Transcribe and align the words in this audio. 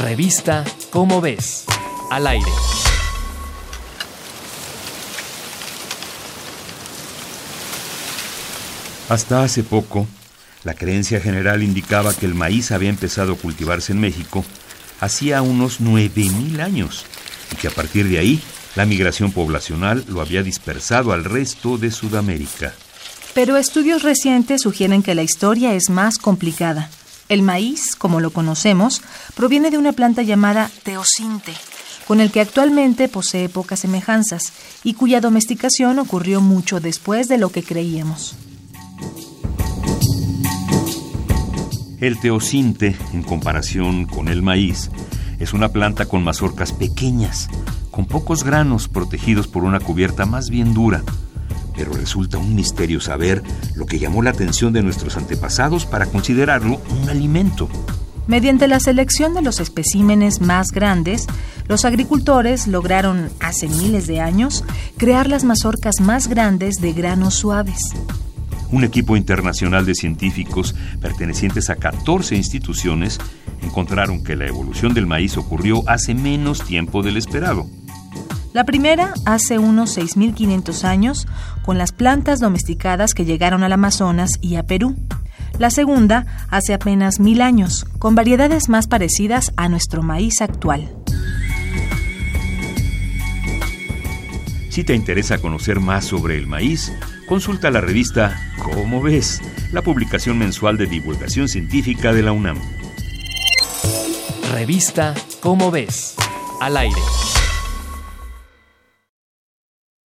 Revista 0.00 0.64
Cómo 0.90 1.20
ves, 1.20 1.64
al 2.10 2.26
aire. 2.26 2.50
Hasta 9.08 9.42
hace 9.42 9.64
poco, 9.64 10.06
la 10.64 10.74
creencia 10.74 11.20
general 11.20 11.62
indicaba 11.62 12.14
que 12.14 12.26
el 12.26 12.34
maíz 12.34 12.70
había 12.70 12.90
empezado 12.90 13.32
a 13.32 13.36
cultivarse 13.36 13.92
en 13.92 14.00
México 14.00 14.44
hacía 15.00 15.42
unos 15.42 15.80
9.000 15.80 16.60
años 16.60 17.04
y 17.52 17.56
que 17.56 17.68
a 17.68 17.72
partir 17.72 18.08
de 18.08 18.18
ahí 18.18 18.40
la 18.76 18.86
migración 18.86 19.32
poblacional 19.32 20.04
lo 20.08 20.20
había 20.20 20.42
dispersado 20.42 21.12
al 21.12 21.24
resto 21.24 21.76
de 21.78 21.90
Sudamérica. 21.90 22.72
Pero 23.34 23.56
estudios 23.56 24.02
recientes 24.02 24.62
sugieren 24.62 25.02
que 25.02 25.14
la 25.14 25.22
historia 25.22 25.74
es 25.74 25.90
más 25.90 26.18
complicada. 26.18 26.88
El 27.28 27.42
maíz, 27.42 27.94
como 27.94 28.20
lo 28.20 28.30
conocemos, 28.30 29.02
proviene 29.34 29.70
de 29.70 29.76
una 29.76 29.92
planta 29.92 30.22
llamada 30.22 30.70
teosinte, 30.82 31.52
con 32.06 32.20
el 32.20 32.30
que 32.30 32.40
actualmente 32.40 33.08
posee 33.08 33.50
pocas 33.50 33.80
semejanzas 33.80 34.52
y 34.82 34.94
cuya 34.94 35.20
domesticación 35.20 35.98
ocurrió 35.98 36.40
mucho 36.40 36.80
después 36.80 37.28
de 37.28 37.36
lo 37.36 37.50
que 37.50 37.62
creíamos. 37.62 38.34
El 42.00 42.18
teosinte, 42.18 42.96
en 43.12 43.22
comparación 43.22 44.06
con 44.06 44.28
el 44.28 44.40
maíz, 44.40 44.90
es 45.38 45.52
una 45.52 45.68
planta 45.68 46.06
con 46.06 46.24
mazorcas 46.24 46.72
pequeñas, 46.72 47.48
con 47.90 48.06
pocos 48.06 48.42
granos 48.42 48.88
protegidos 48.88 49.48
por 49.48 49.64
una 49.64 49.80
cubierta 49.80 50.24
más 50.24 50.48
bien 50.48 50.72
dura. 50.72 51.02
Pero 51.78 51.92
resulta 51.92 52.36
un 52.36 52.54
misterio 52.54 53.00
saber 53.00 53.42
lo 53.76 53.86
que 53.86 53.98
llamó 53.98 54.22
la 54.22 54.30
atención 54.30 54.74
de 54.74 54.82
nuestros 54.82 55.16
antepasados 55.16 55.86
para 55.86 56.06
considerarlo 56.06 56.80
un 56.90 57.08
alimento. 57.08 57.68
Mediante 58.26 58.68
la 58.68 58.80
selección 58.80 59.32
de 59.32 59.40
los 59.40 59.60
especímenes 59.60 60.42
más 60.42 60.72
grandes, 60.72 61.26
los 61.66 61.86
agricultores 61.86 62.66
lograron, 62.66 63.30
hace 63.40 63.68
miles 63.68 64.06
de 64.06 64.20
años, 64.20 64.64
crear 64.98 65.28
las 65.28 65.44
mazorcas 65.44 66.00
más 66.02 66.28
grandes 66.28 66.82
de 66.82 66.92
granos 66.92 67.36
suaves 67.36 67.80
un 68.70 68.84
equipo 68.84 69.16
internacional 69.16 69.86
de 69.86 69.94
científicos 69.94 70.74
pertenecientes 71.00 71.70
a 71.70 71.76
14 71.76 72.36
instituciones 72.36 73.18
encontraron 73.62 74.22
que 74.22 74.36
la 74.36 74.46
evolución 74.46 74.94
del 74.94 75.06
maíz 75.06 75.36
ocurrió 75.36 75.82
hace 75.88 76.14
menos 76.14 76.64
tiempo 76.64 77.02
del 77.02 77.16
esperado. 77.16 77.66
La 78.58 78.64
primera 78.64 79.14
hace 79.24 79.56
unos 79.60 79.96
6.500 79.96 80.82
años, 80.82 81.28
con 81.64 81.78
las 81.78 81.92
plantas 81.92 82.40
domesticadas 82.40 83.14
que 83.14 83.24
llegaron 83.24 83.62
al 83.62 83.72
Amazonas 83.72 84.30
y 84.40 84.56
a 84.56 84.64
Perú. 84.64 84.96
La 85.60 85.70
segunda 85.70 86.26
hace 86.50 86.74
apenas 86.74 87.20
mil 87.20 87.40
años, 87.40 87.84
con 88.00 88.16
variedades 88.16 88.68
más 88.68 88.88
parecidas 88.88 89.52
a 89.56 89.68
nuestro 89.68 90.02
maíz 90.02 90.40
actual. 90.40 90.92
Si 94.70 94.82
te 94.82 94.96
interesa 94.96 95.38
conocer 95.38 95.78
más 95.78 96.06
sobre 96.06 96.36
el 96.36 96.48
maíz, 96.48 96.92
consulta 97.28 97.70
la 97.70 97.80
revista 97.80 98.36
Cómo 98.60 99.00
ves, 99.00 99.40
la 99.70 99.82
publicación 99.82 100.36
mensual 100.36 100.76
de 100.78 100.86
divulgación 100.86 101.46
científica 101.46 102.12
de 102.12 102.22
la 102.24 102.32
UNAM. 102.32 102.58
Revista 104.50 105.14
Cómo 105.40 105.70
ves, 105.70 106.16
al 106.60 106.76
aire. 106.76 106.98